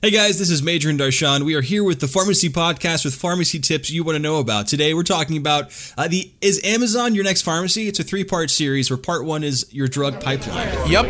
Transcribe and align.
Hey 0.00 0.12
guys, 0.12 0.38
this 0.38 0.48
is 0.48 0.62
Major 0.62 0.90
and 0.90 1.00
Darshan. 1.00 1.42
We 1.42 1.56
are 1.56 1.60
here 1.60 1.82
with 1.82 1.98
the 1.98 2.06
Pharmacy 2.06 2.48
Podcast 2.50 3.04
with 3.04 3.16
pharmacy 3.16 3.58
tips 3.58 3.90
you 3.90 4.04
want 4.04 4.14
to 4.14 4.20
know 4.22 4.38
about. 4.38 4.68
Today 4.68 4.94
we're 4.94 5.02
talking 5.02 5.36
about 5.36 5.72
uh, 5.98 6.06
the 6.06 6.30
Is 6.40 6.60
Amazon 6.62 7.16
Your 7.16 7.24
Next 7.24 7.42
Pharmacy? 7.42 7.88
It's 7.88 7.98
a 7.98 8.04
three 8.04 8.22
part 8.22 8.48
series 8.50 8.90
where 8.90 8.96
part 8.96 9.24
one 9.24 9.42
is 9.42 9.66
your 9.74 9.88
drug 9.88 10.22
pipeline. 10.22 10.68
Yep. 10.88 11.04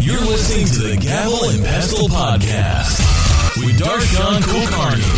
You're 0.00 0.24
listening 0.24 0.64
to 0.64 0.88
the 0.88 0.98
Gavel 0.98 1.44
and 1.50 1.62
Pestle 1.62 2.08
Podcast 2.08 2.96
with 3.58 3.78
Darshan 3.78 4.40
Kulkarni. 4.40 5.12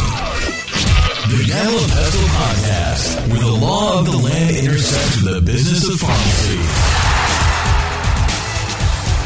The 1.31 1.45
Gavel 1.47 1.79
and 1.79 1.93
Pestle 1.93 2.29
Podcast, 2.35 3.31
where 3.31 3.41
the 3.41 3.65
law 3.65 4.01
of 4.01 4.07
the 4.07 4.17
land 4.17 4.57
intersects 4.57 5.23
with 5.23 5.35
the 5.35 5.41
business 5.41 5.89
of 5.89 6.01
pharmacy. 6.01 6.82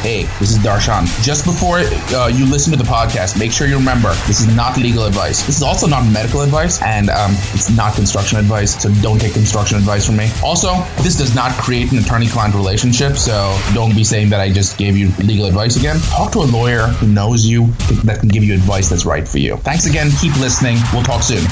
Hey, 0.07 0.23
this 0.39 0.53
is 0.53 0.59
Darshan. 0.59 1.05
Just 1.25 1.45
before 1.45 1.79
uh, 1.79 2.29
you 2.29 2.47
listen 2.47 2.71
to 2.71 2.79
the 2.79 2.89
podcast, 2.89 3.37
make 3.41 3.51
sure 3.51 3.67
you 3.67 3.75
remember 3.75 4.11
this 4.29 4.39
is 4.39 4.47
not 4.55 4.79
legal 4.79 5.05
advice. 5.05 5.45
This 5.45 5.57
is 5.57 5.65
also 5.65 5.89
not 5.89 6.09
medical 6.09 6.43
advice, 6.43 6.81
and 6.81 7.11
um, 7.11 7.33
it's 7.53 7.77
not 7.77 7.97
construction 7.97 8.39
advice, 8.39 8.81
so 8.81 8.89
don't 9.03 9.21
take 9.21 9.33
construction 9.33 9.77
advice 9.77 10.07
from 10.07 10.17
me. 10.17 10.31
Also, 10.45 10.75
this 11.03 11.19
does 11.19 11.35
not 11.35 11.51
create 11.55 11.91
an 11.91 11.99
attorney 11.99 12.29
client 12.29 12.55
relationship, 12.55 13.17
so 13.17 13.59
don't 13.75 13.97
be 13.97 14.05
saying 14.05 14.31
that 14.31 14.39
I 14.39 14.53
just 14.53 14.79
gave 14.79 14.97
you 14.97 15.09
legal 15.25 15.47
advice 15.47 15.75
again. 15.77 15.99
Talk 15.99 16.31
to 16.35 16.39
a 16.39 16.47
lawyer 16.55 16.87
who 16.87 17.09
knows 17.09 17.45
you 17.45 17.67
that 18.05 18.21
can 18.21 18.29
give 18.29 18.45
you 18.45 18.55
advice 18.55 18.89
that's 18.89 19.07
right 19.07 19.27
for 19.27 19.39
you. 19.39 19.57
Thanks 19.57 19.87
again. 19.87 20.13
Keep 20.21 20.37
listening. 20.37 20.77
We'll 20.93 21.03
talk 21.03 21.25
soon. 21.25 21.45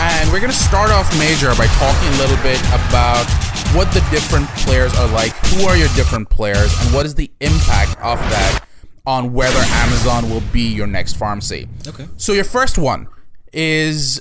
And 0.00 0.32
we're 0.32 0.40
going 0.40 0.50
to 0.50 0.58
start 0.58 0.90
off 0.90 1.16
major 1.16 1.54
by 1.54 1.66
talking 1.78 2.08
a 2.08 2.18
little 2.18 2.42
bit 2.42 2.58
about 2.74 3.47
what 3.74 3.92
the 3.92 4.00
different 4.10 4.46
players 4.48 4.94
are 4.98 5.08
like, 5.08 5.32
who 5.46 5.64
are 5.64 5.76
your 5.76 5.88
different 5.88 6.28
players, 6.30 6.72
and 6.80 6.94
what 6.94 7.04
is 7.06 7.14
the 7.14 7.30
impact 7.40 7.96
of 8.00 8.18
that 8.18 8.64
on 9.06 9.32
whether 9.32 9.58
Amazon 9.58 10.30
will 10.30 10.42
be 10.52 10.68
your 10.68 10.86
next 10.86 11.16
pharmacy. 11.16 11.68
Okay. 11.86 12.06
So 12.16 12.32
your 12.32 12.44
first 12.44 12.78
one 12.78 13.08
is 13.52 14.20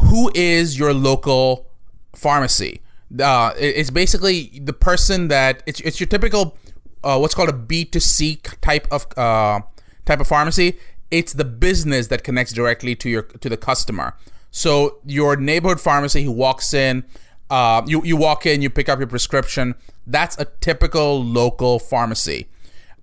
who 0.00 0.30
is 0.34 0.78
your 0.78 0.92
local 0.92 1.70
pharmacy? 2.14 2.80
Uh, 3.20 3.52
it's 3.56 3.90
basically 3.90 4.60
the 4.62 4.72
person 4.72 5.28
that 5.28 5.62
it's 5.66 5.80
it's 5.80 6.00
your 6.00 6.06
typical 6.08 6.56
uh, 7.04 7.18
what's 7.18 7.34
called 7.34 7.48
a 7.48 7.52
B 7.52 7.84
two 7.84 8.00
C 8.00 8.40
type 8.60 8.88
of 8.90 9.06
uh, 9.16 9.60
type 10.04 10.20
of 10.20 10.26
pharmacy. 10.26 10.78
It's 11.10 11.32
the 11.32 11.44
business 11.44 12.08
that 12.08 12.24
connects 12.24 12.52
directly 12.52 12.96
to 12.96 13.08
your 13.08 13.22
to 13.22 13.48
the 13.48 13.56
customer. 13.56 14.16
So 14.50 14.98
your 15.04 15.36
neighborhood 15.36 15.80
pharmacy 15.80 16.22
who 16.24 16.32
walks 16.32 16.72
in, 16.74 17.04
uh, 17.50 17.82
you 17.86 18.02
you 18.04 18.16
walk 18.16 18.46
in, 18.46 18.62
you 18.62 18.70
pick 18.70 18.88
up 18.88 18.98
your 18.98 19.08
prescription. 19.08 19.74
That's 20.06 20.38
a 20.38 20.46
typical 20.60 21.22
local 21.22 21.78
pharmacy. 21.78 22.48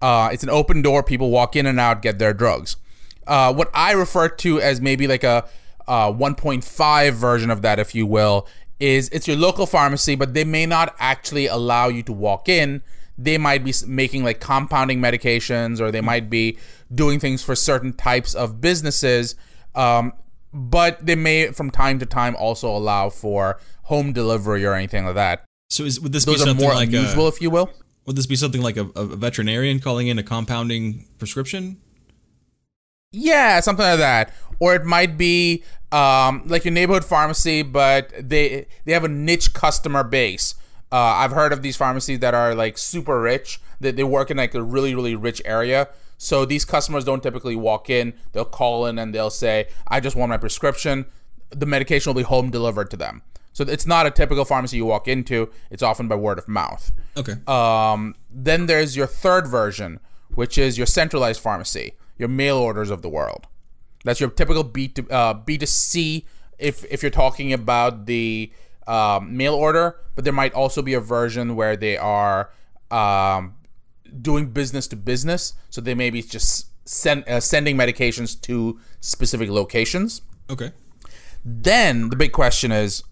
Uh, 0.01 0.29
it's 0.31 0.43
an 0.43 0.49
open 0.49 0.81
door. 0.81 1.03
People 1.03 1.29
walk 1.29 1.55
in 1.55 1.65
and 1.65 1.79
out, 1.79 2.01
get 2.01 2.19
their 2.19 2.33
drugs. 2.33 2.75
Uh, 3.27 3.53
what 3.53 3.69
I 3.73 3.91
refer 3.91 4.29
to 4.29 4.59
as 4.59 4.81
maybe 4.81 5.07
like 5.07 5.23
a, 5.23 5.47
a 5.87 6.11
1.5 6.11 7.11
version 7.13 7.51
of 7.51 7.61
that, 7.61 7.77
if 7.77 7.93
you 7.93 8.07
will, 8.07 8.47
is 8.79 9.09
it's 9.09 9.27
your 9.27 9.37
local 9.37 9.67
pharmacy, 9.67 10.15
but 10.15 10.33
they 10.33 10.43
may 10.43 10.65
not 10.65 10.95
actually 10.97 11.45
allow 11.45 11.87
you 11.87 12.01
to 12.03 12.11
walk 12.11 12.49
in. 12.49 12.81
They 13.17 13.37
might 13.37 13.63
be 13.63 13.73
making 13.85 14.23
like 14.23 14.39
compounding 14.39 14.99
medications, 14.99 15.79
or 15.79 15.91
they 15.91 16.01
might 16.01 16.29
be 16.29 16.57
doing 16.93 17.19
things 17.19 17.43
for 17.43 17.55
certain 17.55 17.93
types 17.93 18.33
of 18.33 18.59
businesses. 18.59 19.35
Um, 19.75 20.13
but 20.53 21.05
they 21.05 21.15
may, 21.15 21.51
from 21.51 21.71
time 21.71 21.99
to 21.99 22.05
time, 22.05 22.35
also 22.35 22.69
allow 22.69 23.09
for 23.09 23.59
home 23.83 24.13
delivery 24.13 24.65
or 24.65 24.73
anything 24.73 25.05
like 25.05 25.15
that. 25.15 25.45
So 25.69 25.83
is, 25.83 25.99
would 25.99 26.11
this 26.11 26.25
Those 26.25 26.35
be 26.35 26.45
something 26.45 26.65
more 26.65 26.75
like 26.75 26.89
unusual, 26.89 27.25
a, 27.25 27.29
if 27.29 27.41
you 27.41 27.49
will. 27.49 27.69
would 28.05 28.15
this 28.15 28.25
be 28.25 28.35
something 28.35 28.61
like 28.61 28.77
a, 28.77 28.87
a 28.95 29.05
veterinarian 29.05 29.79
calling 29.79 30.07
in 30.07 30.19
a 30.19 30.23
compounding 30.23 31.07
prescription? 31.17 31.77
Yeah, 33.11 33.59
something 33.59 33.85
like 33.85 33.99
that. 33.99 34.33
Or 34.59 34.75
it 34.75 34.85
might 34.85 35.17
be 35.17 35.63
um, 35.91 36.43
like 36.45 36.65
your 36.65 36.73
neighborhood 36.73 37.03
pharmacy, 37.03 37.61
but 37.61 38.11
they 38.17 38.67
they 38.85 38.93
have 38.93 39.03
a 39.03 39.09
niche 39.09 39.53
customer 39.53 40.03
base. 40.03 40.55
Uh, 40.91 40.95
I've 40.97 41.31
heard 41.31 41.51
of 41.53 41.61
these 41.61 41.75
pharmacies 41.75 42.19
that 42.19 42.33
are 42.33 42.55
like 42.55 42.77
super 42.77 43.19
rich. 43.19 43.59
That 43.81 43.95
they 43.95 44.03
work 44.03 44.31
in 44.31 44.37
like 44.37 44.53
a 44.55 44.63
really 44.63 44.95
really 44.95 45.15
rich 45.15 45.41
area. 45.43 45.89
So 46.23 46.45
these 46.45 46.65
customers 46.65 47.03
don't 47.03 47.23
typically 47.23 47.55
walk 47.55 47.89
in. 47.89 48.13
They'll 48.31 48.45
call 48.45 48.85
in 48.85 48.99
and 48.99 49.11
they'll 49.11 49.31
say, 49.31 49.69
"I 49.87 49.99
just 49.99 50.15
want 50.15 50.29
my 50.29 50.37
prescription." 50.37 51.07
The 51.49 51.65
medication 51.65 52.11
will 52.11 52.21
be 52.21 52.23
home 52.23 52.51
delivered 52.51 52.91
to 52.91 52.97
them. 52.97 53.23
So 53.53 53.63
it's 53.63 53.87
not 53.87 54.05
a 54.05 54.11
typical 54.11 54.45
pharmacy 54.45 54.77
you 54.77 54.85
walk 54.85 55.07
into. 55.07 55.49
It's 55.71 55.81
often 55.81 56.07
by 56.07 56.15
word 56.15 56.37
of 56.37 56.47
mouth. 56.47 56.91
Okay. 57.17 57.33
Um, 57.47 58.13
then 58.29 58.67
there's 58.67 58.95
your 58.95 59.07
third 59.07 59.47
version, 59.47 59.99
which 60.35 60.59
is 60.59 60.77
your 60.77 60.85
centralized 60.85 61.41
pharmacy, 61.41 61.93
your 62.19 62.29
mail 62.29 62.57
orders 62.57 62.91
of 62.91 63.01
the 63.01 63.09
world. 63.09 63.47
That's 64.03 64.19
your 64.19 64.29
typical 64.29 64.63
B 64.63 64.89
to 64.89 65.09
uh, 65.09 65.33
B 65.33 65.57
to 65.57 65.65
C. 65.65 66.27
If 66.59 66.85
if 66.91 67.01
you're 67.01 67.09
talking 67.09 67.51
about 67.51 68.05
the 68.05 68.51
um, 68.85 69.35
mail 69.35 69.55
order, 69.55 69.97
but 70.13 70.23
there 70.23 70.33
might 70.33 70.53
also 70.53 70.83
be 70.83 70.93
a 70.93 71.01
version 71.01 71.55
where 71.55 71.75
they 71.75 71.97
are 71.97 72.51
um, 72.91 73.55
doing 74.21 74.47
business 74.47 74.87
to 74.87 74.95
business. 74.95 75.53
So 75.69 75.81
they 75.81 75.93
may 75.95 76.09
be 76.09 76.21
just 76.21 76.67
send, 76.87 77.27
uh, 77.27 77.39
sending 77.39 77.77
medications 77.77 78.39
to 78.41 78.79
specific 78.99 79.49
locations. 79.49 80.21
okay. 80.49 80.71
Then 81.43 82.09
the 82.09 82.15
big 82.15 82.33
question 82.33 82.71
is, 82.71 83.03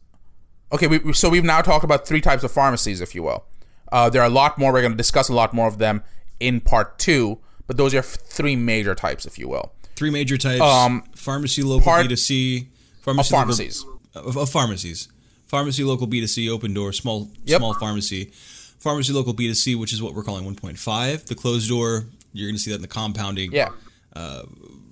okay, 0.71 0.85
we, 0.87 1.13
so 1.13 1.29
we've 1.29 1.43
now 1.43 1.61
talked 1.61 1.83
about 1.83 2.07
three 2.07 2.21
types 2.21 2.43
of 2.43 2.51
pharmacies, 2.51 3.01
if 3.01 3.15
you 3.15 3.23
will. 3.23 3.45
Uh, 3.91 4.07
there 4.09 4.21
are 4.21 4.25
a 4.27 4.29
lot 4.29 4.57
more. 4.59 4.71
We're 4.71 4.81
going 4.81 4.91
to 4.91 4.97
discuss 4.97 5.29
a 5.29 5.33
lot 5.33 5.51
more 5.53 5.67
of 5.67 5.79
them 5.79 6.03
in 6.39 6.61
part 6.61 6.99
two, 6.99 7.39
but 7.65 7.77
those 7.77 7.95
are 7.95 8.03
three 8.03 8.55
major 8.55 8.93
types, 8.93 9.25
if 9.25 9.39
you 9.39 9.47
will. 9.49 9.73
Three 9.95 10.11
major 10.11 10.37
types: 10.37 10.61
Um, 10.61 11.03
pharmacy, 11.15 11.63
local, 11.63 11.83
part- 11.85 12.03
B 12.03 12.09
two 12.09 12.15
C, 12.15 12.57
Of 12.99 13.03
pharmacy, 13.03 13.33
local- 13.33 13.39
pharmacies. 13.39 13.85
of, 14.13 14.37
of 14.37 14.49
pharmacies, 14.51 15.07
pharmacy, 15.47 15.83
local, 15.83 16.05
B 16.05 16.21
two 16.21 16.27
C, 16.27 16.47
open 16.51 16.71
door, 16.75 16.93
small, 16.93 17.31
Yep. 17.45 17.57
small 17.57 17.73
pharmacy, 17.73 18.31
pharmacy, 18.79 19.13
local, 19.13 19.33
B 19.33 19.47
two 19.47 19.53
C, 19.53 19.75
which 19.75 19.93
is 19.93 20.01
what 20.01 20.15
we're 20.15 20.23
calling 20.23 20.45
one 20.45 20.55
point 20.55 20.79
five. 20.79 21.25
The 21.25 21.35
closed 21.35 21.69
door, 21.69 22.05
you're 22.33 22.47
going 22.47 22.55
to 22.55 22.61
see 22.61 22.71
that 22.71 22.77
in 22.77 22.81
the 22.81 22.87
compounding. 22.87 23.51
Yeah. 23.51 23.69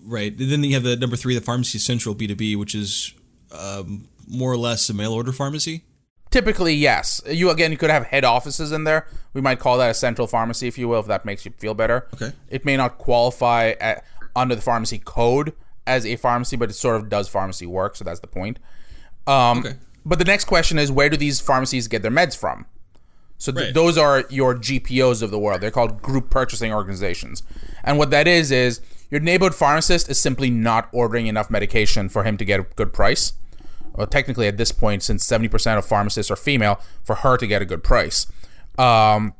Right. 0.03 0.33
Then 0.37 0.63
you 0.63 0.73
have 0.75 0.83
the 0.83 0.95
number 0.95 1.17
three, 1.17 1.35
the 1.35 1.41
pharmacy 1.41 1.79
central 1.79 2.15
B 2.15 2.27
two 2.27 2.35
B, 2.35 2.55
which 2.55 2.73
is 2.75 3.13
um, 3.51 4.07
more 4.27 4.51
or 4.51 4.57
less 4.57 4.89
a 4.89 4.93
mail 4.93 5.11
order 5.11 5.33
pharmacy. 5.33 5.83
Typically, 6.29 6.73
yes. 6.73 7.21
You 7.29 7.49
again, 7.49 7.71
you 7.71 7.77
could 7.77 7.89
have 7.89 8.05
head 8.05 8.23
offices 8.23 8.71
in 8.71 8.83
there. 8.83 9.07
We 9.33 9.41
might 9.41 9.59
call 9.59 9.77
that 9.79 9.89
a 9.89 9.93
central 9.93 10.27
pharmacy, 10.27 10.67
if 10.67 10.77
you 10.77 10.87
will, 10.87 10.99
if 10.99 11.07
that 11.07 11.25
makes 11.25 11.45
you 11.45 11.51
feel 11.57 11.73
better. 11.73 12.07
Okay. 12.13 12.31
It 12.49 12.63
may 12.65 12.77
not 12.77 12.97
qualify 12.97 13.73
at, 13.79 14.05
under 14.35 14.55
the 14.55 14.61
pharmacy 14.61 14.99
code 14.99 15.53
as 15.85 16.05
a 16.05 16.15
pharmacy, 16.17 16.55
but 16.57 16.69
it 16.69 16.73
sort 16.73 16.97
of 16.97 17.09
does 17.09 17.27
pharmacy 17.29 17.65
work. 17.65 17.95
So 17.95 18.03
that's 18.03 18.19
the 18.19 18.27
point. 18.27 18.59
Um, 19.25 19.59
Okay. 19.59 19.75
But 20.05 20.19
the 20.19 20.25
next 20.25 20.45
question 20.45 20.79
is, 20.79 20.89
where 20.89 21.09
do 21.09 21.17
these 21.17 21.41
pharmacies 21.41 21.89
get 21.89 22.01
their 22.01 22.11
meds 22.11 22.37
from? 22.37 22.65
So 23.37 23.51
th- 23.51 23.65
Right. 23.65 23.73
those 23.73 23.97
are 23.97 24.25
your 24.29 24.55
GPOs 24.55 25.21
of 25.21 25.31
the 25.31 25.39
world. 25.39 25.61
They're 25.61 25.71
called 25.71 26.01
group 26.01 26.29
purchasing 26.29 26.73
organizations. 26.73 27.43
And 27.83 27.97
what 27.97 28.09
that 28.11 28.27
is 28.27 28.51
is 28.51 28.81
your 29.11 29.21
neighborhood 29.21 29.55
pharmacist 29.55 30.09
is 30.09 30.19
simply 30.19 30.49
not 30.49 30.89
ordering 30.91 31.27
enough 31.27 31.49
medication 31.49 32.09
for 32.09 32.23
him 32.23 32.35
to 32.37 32.45
get 32.45 32.59
a 32.59 32.63
good 32.75 32.93
price. 32.93 33.33
Well, 33.95 34.07
technically, 34.07 34.47
at 34.47 34.57
this 34.57 34.71
point, 34.71 35.01
since 35.03 35.25
seventy 35.25 35.47
percent 35.47 35.77
of 35.79 35.85
pharmacists 35.85 36.29
are 36.31 36.35
female, 36.35 36.79
for 37.03 37.15
her 37.15 37.37
to 37.37 37.47
get 37.47 37.61
a 37.61 37.65
good 37.65 37.83
price. 37.83 38.27
Um, 38.77 39.33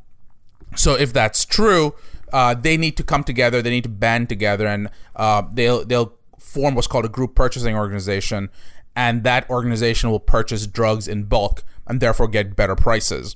so 0.76 0.96
if 0.96 1.14
that's 1.14 1.46
true, 1.46 1.94
uh, 2.34 2.56
they 2.56 2.76
need 2.78 2.98
to 2.98 3.04
come 3.04 3.24
together. 3.24 3.62
They 3.62 3.70
need 3.70 3.84
to 3.84 3.90
band 3.90 4.30
together, 4.30 4.66
and 4.68 4.90
uh, 5.16 5.44
they'll 5.54 5.86
they'll 5.86 6.14
form 6.40 6.74
what's 6.76 6.88
called 6.88 7.06
a 7.06 7.10
group 7.10 7.36
purchasing 7.36 7.76
organization, 7.76 8.50
and 8.96 9.24
that 9.24 9.48
organization 9.50 10.10
will 10.10 10.20
purchase 10.20 10.66
drugs 10.66 11.08
in 11.08 11.24
bulk 11.26 11.64
and 11.86 12.00
therefore 12.00 12.28
get 12.28 12.56
better 12.56 12.76
prices. 12.76 13.36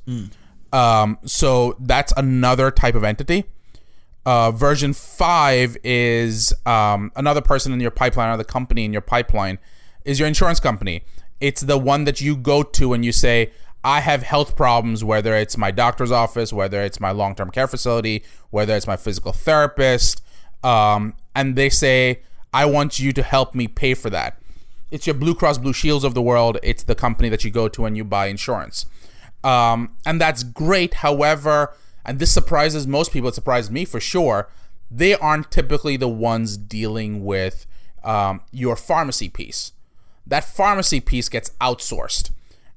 Um, 0.74 1.18
so 1.26 1.76
that's 1.80 2.14
another 2.16 2.72
type 2.72 2.96
of 2.96 3.04
entity. 3.04 3.46
Uh, 4.26 4.52
version 4.52 4.94
five 4.94 5.76
is 5.84 6.54
um, 6.66 7.12
another 7.16 7.42
person 7.42 7.74
in 7.74 7.80
your 7.80 7.92
pipeline, 7.92 8.30
or 8.34 8.38
the 8.38 8.44
company 8.44 8.86
in 8.86 8.94
your 8.94 9.02
pipeline, 9.02 9.58
is 10.06 10.20
your 10.20 10.28
insurance 10.28 10.60
company. 10.60 11.04
It's 11.40 11.62
the 11.62 11.78
one 11.78 12.06
that 12.06 12.22
you 12.22 12.38
go 12.38 12.62
to 12.64 12.94
and 12.94 13.04
you 13.04 13.12
say, 13.12 13.52
I 13.84 14.02
have 14.02 14.22
health 14.22 14.56
problems, 14.56 15.04
whether 15.04 15.36
it's 15.36 15.58
my 15.58 15.72
doctor's 15.72 16.12
office, 16.12 16.54
whether 16.54 16.82
it's 16.84 17.00
my 17.00 17.12
long 17.12 17.34
term 17.34 17.50
care 17.50 17.68
facility, 17.68 18.24
whether 18.52 18.76
it's 18.76 18.86
my 18.86 18.98
physical 18.98 19.32
therapist. 19.32 20.22
Um, 20.64 21.16
and 21.36 21.56
they 21.56 21.70
say, 21.70 22.22
I 22.54 22.66
want 22.66 23.00
you 23.00 23.12
to 23.14 23.24
help 23.24 23.56
me 23.56 23.68
pay 23.68 23.96
for 23.96 24.10
that. 24.12 24.40
It's 24.92 25.08
your 25.08 25.16
Blue 25.16 25.34
Cross 25.34 25.60
Blue 25.60 25.74
Shields 25.74 26.04
of 26.04 26.14
the 26.14 26.22
world. 26.22 26.60
It's 26.62 26.84
the 26.84 26.96
company 26.96 27.30
that 27.30 27.44
you 27.44 27.50
go 27.50 27.68
to 27.70 27.82
when 27.82 27.96
you 27.96 28.04
buy 28.04 28.28
insurance. 28.28 28.86
Um, 29.44 29.96
and 30.06 30.20
that's 30.20 30.44
great. 30.44 30.96
However, 30.96 31.74
and 32.06 32.20
this 32.20 32.32
surprises 32.32 32.88
most 32.88 33.12
people, 33.12 33.30
it 33.30 33.36
surprised 33.36 33.72
me 33.72 33.86
for 33.86 34.00
sure, 34.00 34.50
they 34.90 35.16
aren't 35.16 35.52
typically 35.52 35.98
the 35.98 36.08
ones 36.08 36.58
dealing 36.58 37.24
with 37.24 37.66
um, 38.04 38.42
your 38.52 38.76
pharmacy 38.76 39.30
piece. 39.30 39.72
That 40.28 40.44
pharmacy 40.44 41.00
piece 41.00 41.30
gets 41.30 41.52
outsourced, 41.62 42.32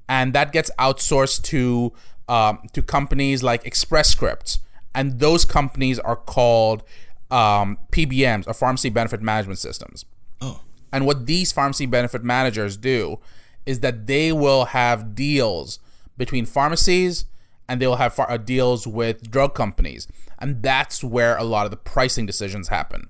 and 0.08 0.32
that 0.32 0.52
gets 0.52 0.70
outsourced 0.78 1.42
to 1.44 1.92
um, 2.28 2.60
to 2.72 2.82
companies 2.82 3.42
like 3.42 3.66
Express 3.66 4.08
Scripts, 4.08 4.60
and 4.94 5.18
those 5.20 5.44
companies 5.44 5.98
are 5.98 6.16
called 6.16 6.82
um, 7.30 7.78
PBMs 7.90 8.46
or 8.46 8.54
pharmacy 8.54 8.88
benefit 8.88 9.20
management 9.20 9.58
systems. 9.58 10.04
Oh, 10.40 10.60
And 10.92 11.04
what 11.04 11.26
these 11.26 11.52
pharmacy 11.52 11.86
benefit 11.86 12.24
managers 12.24 12.76
do 12.76 13.18
is 13.66 13.80
that 13.80 14.06
they 14.06 14.32
will 14.32 14.66
have 14.66 15.14
deals 15.14 15.78
between 16.16 16.46
pharmacies 16.46 17.26
and 17.68 17.80
they 17.80 17.86
will 17.86 17.96
have 17.96 18.16
ph- 18.16 18.28
uh, 18.28 18.36
deals 18.36 18.86
with 18.86 19.30
drug 19.30 19.54
companies. 19.54 20.06
And 20.38 20.62
that's 20.62 21.02
where 21.02 21.36
a 21.36 21.44
lot 21.44 21.64
of 21.64 21.70
the 21.70 21.76
pricing 21.76 22.26
decisions 22.26 22.68
happen. 22.68 23.08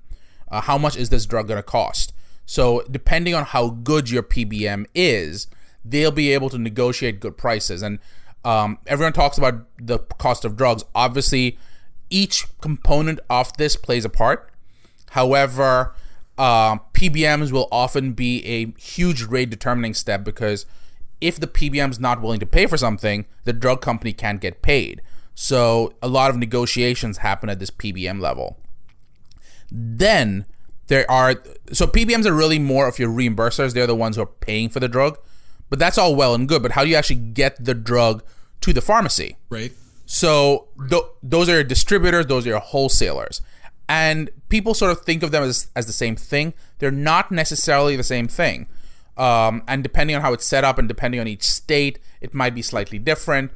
Uh, 0.49 0.61
how 0.61 0.77
much 0.77 0.95
is 0.95 1.09
this 1.09 1.25
drug 1.25 1.47
going 1.47 1.57
to 1.57 1.63
cost? 1.63 2.13
So, 2.45 2.83
depending 2.89 3.33
on 3.33 3.43
how 3.43 3.69
good 3.69 4.09
your 4.09 4.23
PBM 4.23 4.85
is, 4.93 5.47
they'll 5.83 6.11
be 6.11 6.31
able 6.31 6.49
to 6.49 6.57
negotiate 6.57 7.19
good 7.19 7.37
prices. 7.37 7.81
And 7.81 7.99
um, 8.43 8.77
everyone 8.85 9.13
talks 9.13 9.37
about 9.37 9.65
the 9.77 9.99
cost 9.99 10.45
of 10.45 10.55
drugs. 10.55 10.85
Obviously, 10.93 11.57
each 12.09 12.45
component 12.61 13.19
of 13.29 13.55
this 13.57 13.75
plays 13.75 14.05
a 14.05 14.09
part. 14.09 14.51
However, 15.11 15.95
um, 16.37 16.81
PBMs 16.93 17.51
will 17.51 17.67
often 17.71 18.13
be 18.13 18.45
a 18.45 18.79
huge 18.79 19.23
rate 19.23 19.49
determining 19.49 19.93
step 19.93 20.23
because 20.23 20.65
if 21.21 21.39
the 21.39 21.47
PBM 21.47 21.91
is 21.91 21.99
not 21.99 22.21
willing 22.21 22.39
to 22.39 22.45
pay 22.45 22.65
for 22.65 22.77
something, 22.77 23.25
the 23.43 23.53
drug 23.53 23.81
company 23.81 24.13
can't 24.13 24.41
get 24.41 24.61
paid. 24.61 25.01
So 25.33 25.93
a 26.01 26.07
lot 26.07 26.29
of 26.29 26.37
negotiations 26.37 27.17
happen 27.17 27.49
at 27.49 27.59
this 27.59 27.69
PBM 27.71 28.21
level. 28.21 28.57
Then 29.69 30.45
there 30.87 31.09
are 31.09 31.35
so 31.71 31.87
PBMs 31.87 32.25
are 32.25 32.33
really 32.33 32.59
more 32.59 32.87
of 32.87 32.99
your 32.99 33.09
reimbursers. 33.09 33.73
They're 33.73 33.87
the 33.87 33.95
ones 33.95 34.15
who 34.15 34.21
are 34.21 34.27
paying 34.27 34.69
for 34.69 34.79
the 34.79 34.87
drug, 34.87 35.17
but 35.69 35.79
that's 35.79 35.97
all 35.97 36.15
well 36.15 36.33
and 36.33 36.47
good. 36.47 36.61
But 36.61 36.73
how 36.73 36.83
do 36.83 36.89
you 36.89 36.95
actually 36.95 37.17
get 37.17 37.63
the 37.63 37.73
drug 37.73 38.23
to 38.61 38.73
the 38.73 38.81
pharmacy? 38.81 39.37
right. 39.49 39.71
So 40.05 40.67
th- 40.89 41.03
those 41.23 41.49
are 41.49 41.55
your 41.55 41.63
distributors, 41.63 42.27
those 42.27 42.45
are 42.45 42.49
your 42.49 42.59
wholesalers. 42.59 43.41
And 43.89 44.29
people 44.49 44.73
sort 44.73 44.91
of 44.91 45.01
think 45.01 45.23
of 45.23 45.31
them 45.31 45.43
as, 45.43 45.69
as 45.75 45.87
the 45.87 45.93
same 45.93 46.15
thing. 46.15 46.53
They're 46.79 46.91
not 46.91 47.31
necessarily 47.31 47.95
the 47.95 48.03
same 48.03 48.27
thing. 48.27 48.67
Um, 49.17 49.63
and 49.67 49.81
depending 49.81 50.15
on 50.15 50.21
how 50.21 50.33
it's 50.33 50.45
set 50.45 50.63
up 50.63 50.77
and 50.77 50.87
depending 50.87 51.19
on 51.19 51.27
each 51.27 51.43
state, 51.43 51.99
it 52.21 52.33
might 52.33 52.53
be 52.53 52.61
slightly 52.61 52.99
different. 52.99 53.51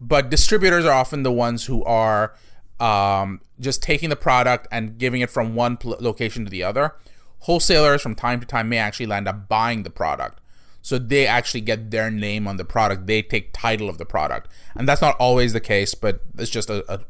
But 0.00 0.30
distributors 0.30 0.84
are 0.84 0.92
often 0.92 1.22
the 1.22 1.32
ones 1.32 1.66
who 1.66 1.84
are 1.84 2.34
um, 2.80 3.40
just 3.60 3.82
taking 3.82 4.08
the 4.08 4.16
product 4.16 4.66
and 4.72 4.98
giving 4.98 5.20
it 5.20 5.30
from 5.30 5.54
one 5.54 5.76
pl- 5.76 5.96
location 6.00 6.44
to 6.44 6.50
the 6.50 6.62
other. 6.64 6.94
Wholesalers, 7.40 8.02
from 8.02 8.14
time 8.14 8.40
to 8.40 8.46
time, 8.46 8.68
may 8.68 8.78
actually 8.78 9.06
land 9.06 9.28
up 9.28 9.48
buying 9.48 9.82
the 9.82 9.90
product. 9.90 10.40
So 10.80 10.98
they 10.98 11.26
actually 11.26 11.60
get 11.60 11.92
their 11.92 12.10
name 12.10 12.48
on 12.48 12.56
the 12.56 12.64
product. 12.64 13.06
They 13.06 13.22
take 13.22 13.52
title 13.52 13.88
of 13.88 13.98
the 13.98 14.04
product. 14.04 14.48
And 14.74 14.88
that's 14.88 15.00
not 15.00 15.16
always 15.18 15.52
the 15.52 15.60
case, 15.60 15.94
but 15.94 16.22
it's 16.38 16.50
just 16.50 16.68
a, 16.70 16.84
a, 16.92 17.00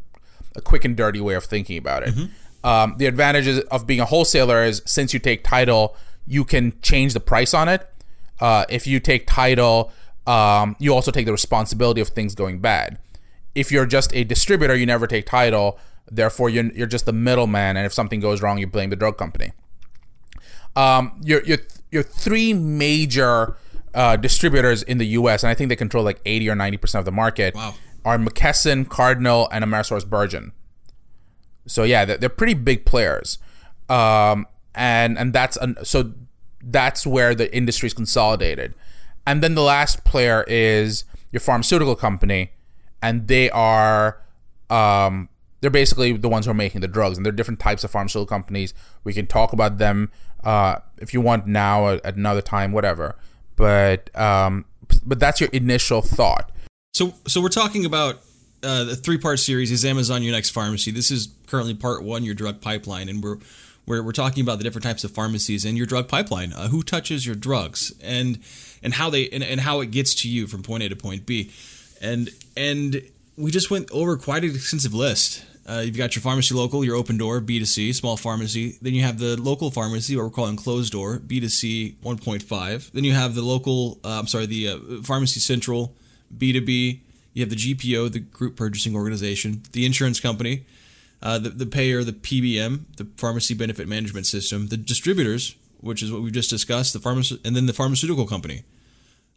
a 0.57 0.61
quick 0.61 0.85
and 0.85 0.95
dirty 0.95 1.21
way 1.21 1.35
of 1.35 1.45
thinking 1.45 1.79
about 1.79 2.03
it. 2.03 2.15
Um, 2.65 2.97
the 2.99 3.07
advantages 3.07 3.61
of 3.71 3.87
being 3.87 4.01
a 4.01 4.05
wholesaler 4.05 4.63
is 4.63 4.83
since 4.85 5.15
you 5.15 5.19
take 5.19 5.43
title, 5.43 5.97
you 6.27 6.45
can 6.45 6.79
change 6.83 7.15
the 7.15 7.21
price 7.21 7.55
on 7.55 7.69
it. 7.69 7.89
Uh, 8.43 8.65
if 8.69 8.87
you 8.87 9.01
take 9.01 9.27
title, 9.27 9.93
um, 10.27 10.77
you 10.79 10.93
also 10.93 11.11
take 11.11 11.27
the 11.27 11.33
responsibility 11.33 12.01
of 12.01 12.09
things 12.09 12.35
going 12.35 12.59
bad. 12.59 12.99
If 13.55 13.71
you're 13.71 13.87
just 13.87 14.15
a 14.15 14.25
distributor, 14.25 14.75
you 14.75 14.87
never 14.87 15.07
take 15.07 15.27
title. 15.27 15.79
Therefore, 16.11 16.51
you're, 16.51 16.71
you're 16.73 16.87
just 16.87 17.07
the 17.07 17.13
middleman. 17.13 17.77
And 17.77 17.87
if 17.87 17.93
something 17.93 18.21
goes 18.21 18.43
wrong, 18.43 18.59
you 18.59 18.67
blame 18.67 18.91
the 18.91 18.97
drug 18.97 19.17
company 19.17 19.53
um, 20.77 21.13
your 21.23 21.43
your 21.45 21.59
your 21.91 22.03
three 22.03 22.53
major 22.53 23.57
uh, 23.95 24.17
distributors 24.17 24.83
in 24.83 24.99
the 24.99 25.07
U.S. 25.07 25.43
and 25.43 25.51
I 25.51 25.55
think 25.55 25.69
they 25.69 25.77
control 25.77 26.05
like 26.05 26.21
eighty 26.25 26.49
or 26.49 26.55
ninety 26.55 26.77
percent 26.77 27.01
of 27.01 27.05
the 27.05 27.13
market. 27.13 27.55
Wow. 27.55 27.75
Are 28.05 28.19
McKesson, 28.19 28.89
Cardinal, 28.89 29.49
and 29.53 29.65
AmerisourceBergen. 29.65 30.51
So 31.67 31.85
yeah, 31.85 32.05
they're, 32.05 32.17
they're 32.17 32.29
pretty 32.29 32.55
big 32.55 32.85
players, 32.85 33.39
um, 33.89 34.47
and 34.75 35.17
and 35.17 35.33
that's 35.33 35.57
an, 35.59 35.77
so 35.85 36.13
that's 36.63 37.07
where 37.07 37.35
the 37.35 37.55
industry 37.55 37.89
is 37.89 37.95
consolidated, 37.95 38.75
and 39.27 39.43
then 39.43 39.55
the 39.55 39.63
last 39.63 40.05
player 40.05 40.45
is 40.49 41.05
your 41.33 41.41
pharmaceutical 41.41 41.97
company, 41.97 42.53
and 43.03 43.29
they 43.29 43.51
are 43.51 44.23
um, 44.71 45.29
they're 45.61 45.71
basically 45.71 46.13
the 46.13 46.29
ones 46.29 46.47
who 46.47 46.51
are 46.51 46.55
making 46.55 46.81
the 46.81 46.89
drugs, 46.89 47.17
and 47.17 47.25
there 47.25 47.33
are 47.33 47.37
different 47.37 47.61
types 47.61 47.85
of 47.85 47.91
pharmaceutical 47.91 48.27
companies. 48.27 48.75
We 49.05 49.13
can 49.13 49.27
talk 49.27 49.53
about 49.53 49.79
them 49.79 50.11
uh, 50.45 50.77
if 50.99 51.15
you 51.15 51.21
want 51.21 51.47
now 51.47 51.89
at 51.89 52.17
another 52.17 52.43
time, 52.43 52.73
whatever. 52.73 53.17
But 53.57 54.15
um, 54.19 54.65
but 55.05 55.21
that's 55.21 55.41
your 55.41 55.51
initial 55.51 56.03
thought. 56.03 56.51
So, 56.95 57.15
so 57.27 57.41
we're 57.41 57.49
talking 57.49 57.85
about 57.85 58.17
uh, 58.63 58.85
the 58.85 58.97
three-part 58.97 59.39
series 59.39 59.71
is 59.71 59.85
Amazon 59.85 60.23
Your 60.23 60.33
Next 60.33 60.51
Pharmacy. 60.51 60.91
This 60.91 61.11
is 61.11 61.29
currently 61.47 61.75
part 61.75 62.03
one, 62.03 62.25
your 62.25 62.35
drug 62.35 62.61
pipeline, 62.61 63.09
and 63.09 63.23
we're 63.23 63.39
we're, 63.93 64.03
we're 64.03 64.13
talking 64.13 64.43
about 64.43 64.57
the 64.59 64.65
different 64.65 64.85
types 64.85 65.05
of 65.05 65.11
pharmacies 65.11 65.65
and 65.65 65.77
your 65.77 65.87
drug 65.87 66.09
pipeline. 66.09 66.53
Uh, 66.53 66.69
who 66.69 66.83
touches 66.83 67.27
your 67.27 67.35
drugs 67.35 67.93
and 68.03 68.39
and 68.83 68.95
how 68.95 69.11
they 69.11 69.29
and, 69.29 69.45
and 69.45 69.61
how 69.61 69.81
it 69.81 69.91
gets 69.91 70.15
to 70.23 70.29
you 70.29 70.47
from 70.47 70.63
point 70.63 70.83
A 70.83 70.89
to 70.89 70.97
point 70.97 71.27
B, 71.27 71.53
and 72.01 72.31
and 72.57 73.03
we 73.37 73.51
just 73.51 73.71
went 73.71 73.91
over 73.91 74.17
quite 74.17 74.45
an 74.45 74.51
extensive 74.51 74.95
list. 74.95 75.45
Uh, 75.69 75.83
you've 75.85 75.97
got 75.97 76.17
your 76.17 76.23
pharmacy 76.23 76.55
local, 76.55 76.85
your 76.85 76.97
open 76.97 77.17
door, 77.17 77.41
B2C, 77.41 77.95
small 77.95 78.17
pharmacy. 78.17 78.79
Then 78.83 78.95
you 78.95 79.03
have 79.03 79.19
the 79.19 79.41
local 79.41 79.71
pharmacy, 79.71 80.17
what 80.17 80.25
we're 80.25 80.31
calling 80.31 80.57
closed 80.57 80.93
door, 80.93 81.19
B2C 81.19 81.99
1.5. 81.99 82.91
Then 82.91 83.05
you 83.05 83.13
have 83.13 83.37
the 83.37 83.43
local, 83.43 84.01
uh, 84.05 84.19
I'm 84.19 84.27
sorry, 84.27 84.47
the 84.47 84.69
uh, 84.69 84.79
pharmacy 85.05 85.39
central, 85.39 85.95
B2B. 86.37 86.99
You 87.35 87.43
have 87.43 87.51
the 87.51 87.57
GPO, 87.57 88.11
the 88.13 88.19
group 88.19 88.57
purchasing 88.57 88.97
organization, 88.97 89.63
the 89.71 89.87
insurance 89.87 90.19
company, 90.19 90.65
uh, 91.23 91.39
the, 91.39 91.51
the 91.51 91.67
payer, 91.67 92.03
the 92.03 92.13
PBM, 92.13 92.97
the 92.97 93.07
pharmacy 93.17 93.55
benefit 93.55 93.89
management 93.89 94.27
system, 94.27 94.69
the 94.69 94.77
distributors, 94.77 95.57
which 95.81 96.03
is 96.03 96.13
what 96.13 96.23
we've 96.23 96.33
just 96.33 96.51
discussed, 96.51 96.93
the 96.93 96.99
pharmacy, 96.99 97.41
and 97.45 97.55
then 97.57 97.67
the 97.67 97.73
pharmaceutical 97.73 98.27
company. 98.27 98.65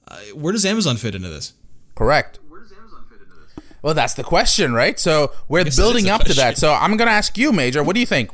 Uh, 0.08 0.18
where 0.34 0.52
does 0.52 0.66
Amazon 0.66 0.98
fit 0.98 1.16
into 1.16 1.30
this? 1.30 1.54
Correct. 1.96 2.40
Where 2.48 2.62
does 2.62 2.72
Amazon 2.72 3.06
fit 3.10 3.20
into 3.22 3.34
this? 3.34 3.66
Well, 3.82 3.94
that's 3.94 4.14
the 4.14 4.24
question, 4.24 4.74
right? 4.74 5.00
So 5.00 5.32
we're 5.48 5.64
building 5.66 6.00
is 6.00 6.06
the 6.06 6.12
up 6.12 6.24
to 6.26 6.34
that. 6.34 6.58
So 6.58 6.74
I'm 6.74 6.98
gonna 6.98 7.12
ask 7.12 7.38
you, 7.38 7.52
Major. 7.52 7.84
What 7.84 7.94
do 7.94 8.00
you 8.00 8.06
think? 8.06 8.32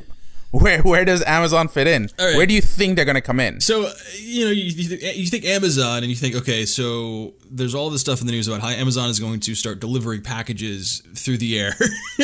Where 0.52 0.82
where 0.82 1.04
does 1.06 1.22
Amazon 1.24 1.68
fit 1.68 1.86
in? 1.86 2.08
Right. 2.18 2.36
Where 2.36 2.44
do 2.44 2.52
you 2.52 2.60
think 2.60 2.96
they're 2.96 3.06
gonna 3.06 3.22
come 3.22 3.40
in? 3.40 3.60
So 3.62 3.90
you 4.18 4.44
know, 4.44 4.50
you, 4.50 4.64
you, 4.64 4.84
think, 4.96 5.16
you 5.16 5.26
think 5.26 5.44
Amazon, 5.46 5.98
and 6.02 6.06
you 6.10 6.14
think, 6.14 6.34
okay, 6.36 6.66
so 6.66 7.32
there's 7.50 7.74
all 7.74 7.88
this 7.88 8.02
stuff 8.02 8.20
in 8.20 8.26
the 8.26 8.32
news 8.32 8.48
about 8.48 8.60
how 8.60 8.68
Amazon 8.68 9.08
is 9.08 9.18
going 9.18 9.40
to 9.40 9.54
start 9.54 9.80
delivering 9.80 10.20
packages 10.20 11.02
through 11.14 11.38
the 11.38 11.58
air 11.58 11.72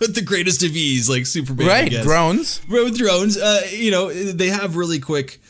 with 0.00 0.14
the 0.14 0.22
greatest 0.24 0.62
of 0.62 0.70
ease, 0.76 1.10
like 1.10 1.26
Superman, 1.26 1.66
Right, 1.66 1.90
drones. 2.02 2.62
with 2.68 2.96
drones. 2.96 3.36
Uh, 3.36 3.62
you 3.70 3.90
know, 3.90 4.12
they 4.12 4.48
have 4.48 4.76
really 4.76 5.00
quick 5.00 5.40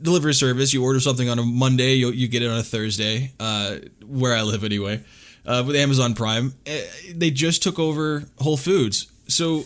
delivery 0.00 0.34
service. 0.34 0.72
You 0.72 0.82
order 0.82 0.98
something 0.98 1.28
on 1.28 1.38
a 1.38 1.42
Monday, 1.42 1.94
you, 1.94 2.10
you 2.10 2.26
get 2.26 2.42
it 2.42 2.48
on 2.50 2.58
a 2.58 2.62
Thursday. 2.62 3.32
Uh, 3.38 3.76
where 4.06 4.34
I 4.34 4.42
live, 4.42 4.64
anyway, 4.64 5.02
uh, 5.44 5.62
with 5.66 5.76
Amazon 5.76 6.14
Prime, 6.14 6.54
uh, 6.66 6.70
they 7.14 7.30
just 7.30 7.62
took 7.62 7.78
over 7.78 8.24
Whole 8.38 8.56
Foods, 8.56 9.08
so 9.28 9.64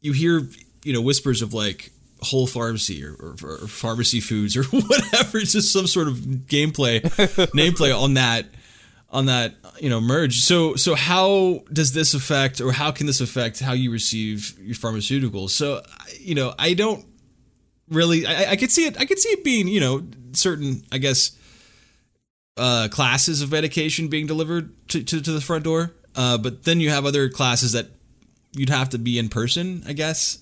you 0.00 0.12
hear 0.12 0.48
you 0.86 0.92
know 0.92 1.00
whispers 1.00 1.42
of 1.42 1.52
like 1.52 1.90
whole 2.22 2.46
pharmacy 2.46 3.04
or, 3.04 3.12
or, 3.14 3.36
or 3.42 3.58
pharmacy 3.66 4.20
foods 4.20 4.56
or 4.56 4.62
whatever 4.64 5.38
it's 5.38 5.52
just 5.52 5.72
some 5.72 5.86
sort 5.86 6.08
of 6.08 6.14
gameplay 6.14 7.00
nameplay 7.52 7.94
on 7.96 8.14
that 8.14 8.46
on 9.10 9.26
that 9.26 9.54
you 9.80 9.88
know 9.90 10.00
merge. 10.00 10.40
So 10.40 10.74
so 10.76 10.94
how 10.94 11.64
does 11.72 11.92
this 11.92 12.14
affect 12.14 12.60
or 12.60 12.72
how 12.72 12.90
can 12.90 13.06
this 13.06 13.20
affect 13.20 13.60
how 13.60 13.72
you 13.72 13.90
receive 13.90 14.58
your 14.60 14.74
pharmaceuticals? 14.74 15.50
So 15.50 15.82
you 16.18 16.34
know 16.34 16.54
i 16.58 16.74
don't 16.74 17.04
really 17.88 18.26
i, 18.26 18.52
I 18.52 18.56
could 18.56 18.70
see 18.70 18.86
it 18.86 18.98
i 19.00 19.04
could 19.04 19.18
see 19.18 19.28
it 19.28 19.44
being 19.44 19.68
you 19.68 19.78
know 19.80 20.04
certain 20.32 20.82
i 20.90 20.98
guess 20.98 21.36
uh, 22.58 22.88
classes 22.90 23.42
of 23.42 23.52
medication 23.52 24.08
being 24.08 24.26
delivered 24.26 24.72
to, 24.88 25.02
to, 25.02 25.20
to 25.20 25.30
the 25.30 25.42
front 25.42 25.62
door. 25.62 25.92
Uh, 26.14 26.38
but 26.38 26.64
then 26.64 26.80
you 26.80 26.88
have 26.88 27.04
other 27.04 27.28
classes 27.28 27.72
that 27.72 27.88
you'd 28.52 28.70
have 28.70 28.88
to 28.88 28.98
be 28.98 29.18
in 29.18 29.28
person 29.28 29.82
i 29.86 29.92
guess 29.92 30.38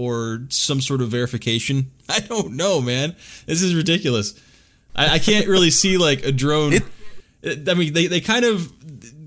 or 0.00 0.46
some 0.48 0.80
sort 0.80 1.00
of 1.00 1.08
verification 1.08 1.90
i 2.08 2.18
don't 2.20 2.52
know 2.52 2.80
man 2.80 3.14
this 3.46 3.62
is 3.62 3.74
ridiculous 3.74 4.38
i, 4.96 5.14
I 5.14 5.18
can't 5.18 5.46
really 5.46 5.70
see 5.82 5.98
like 5.98 6.24
a 6.24 6.32
drone 6.32 6.74
i 7.44 7.74
mean 7.74 7.92
they, 7.92 8.06
they 8.06 8.20
kind 8.20 8.44
of 8.44 8.72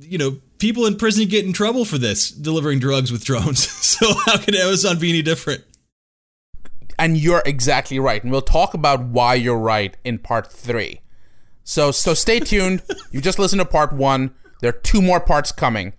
you 0.01 0.18
know 0.18 0.38
people 0.58 0.86
in 0.86 0.96
prison 0.98 1.27
get 1.27 1.46
in 1.46 1.53
trouble 1.53 1.86
for 1.86 1.98
this 1.98 2.32
delivering 2.32 2.80
drugs 2.80 3.12
with 3.12 3.24
drones 3.25 3.68
so 3.70 4.13
how 4.25 4.38
can 4.38 4.56
amazon 4.56 5.00
be 5.00 5.10
any 5.10 5.22
different 5.22 5.63
and 6.98 7.18
you're 7.18 7.42
exactly 7.46 8.00
right. 8.00 8.22
And 8.22 8.32
we'll 8.32 8.42
talk 8.42 8.74
about 8.74 9.01
why 9.01 9.36
you're 9.36 9.58
right 9.58 9.96
in 10.03 10.20
part 10.20 10.51
three. 10.51 11.01
So 11.63 11.92
so 11.92 12.13
stay 12.13 12.39
tuned. 12.39 12.82
you 13.12 13.22
just 13.22 13.39
listened 13.39 13.62
to 13.62 13.65
part 13.65 13.94
one. 13.94 14.34
There 14.62 14.70
are 14.70 14.80
two 14.80 15.01
more 15.01 15.20
parts 15.20 15.51
coming. 15.51 15.94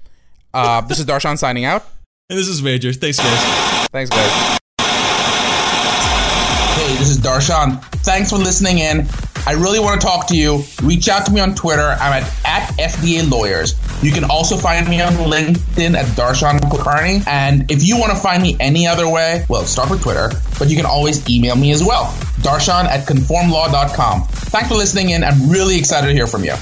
Uh, 0.53 0.81
this 0.83 0.99
is 0.99 1.07
Darshan 1.07 1.37
signing 1.37 1.65
out. 1.65 1.85
and 2.31 2.39
this 2.39 2.49
is 2.49 2.63
major 2.63 2.93
thanks 2.93 3.19
guys 3.19 3.89
Thanks, 3.91 4.11
guys. 4.11 4.59
Hey, 6.75 6.97
this 6.97 7.09
is 7.09 7.19
Darshan. 7.19 7.81
Thanks 8.03 8.31
for 8.31 8.37
listening 8.37 8.79
in. 8.79 9.07
I 9.47 9.53
really 9.53 9.79
want 9.79 10.01
to 10.01 10.05
talk 10.05 10.27
to 10.27 10.37
you. 10.37 10.65
Reach 10.83 11.09
out 11.09 11.25
to 11.27 11.33
me 11.33 11.41
on 11.41 11.55
Twitter. 11.55 11.97
I'm 12.01 12.13
at, 12.13 12.23
at 12.45 12.69
FDA 12.79 13.31
Lawyers. 13.31 13.75
You 14.03 14.11
can 14.11 14.25
also 14.25 14.57
find 14.57 14.89
me 14.89 15.01
on 15.01 15.13
LinkedIn 15.13 15.95
at 15.95 16.07
Darshan 16.17 16.59
Kulkarni. 16.59 17.25
And 17.29 17.71
if 17.71 17.87
you 17.87 17.97
want 17.97 18.11
to 18.11 18.19
find 18.19 18.43
me 18.43 18.57
any 18.59 18.89
other 18.89 19.09
way, 19.09 19.45
well, 19.49 19.65
start 19.67 19.89
with 19.89 20.03
Twitter, 20.03 20.31
but 20.59 20.69
you 20.69 20.77
can 20.77 20.85
always 20.85 21.29
email 21.31 21.55
me 21.55 21.71
as 21.71 21.85
well. 21.85 22.07
Darshan 22.41 22.87
at 22.87 23.07
conformlaw.com. 23.07 24.25
Thanks 24.25 24.69
for 24.69 24.75
listening 24.75 25.11
in. 25.11 25.23
I'm 25.23 25.49
really 25.49 25.77
excited 25.79 26.09
to 26.09 26.13
hear 26.13 26.27
from 26.27 26.43
you. 26.43 26.55